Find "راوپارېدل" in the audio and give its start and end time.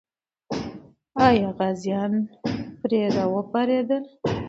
3.15-4.03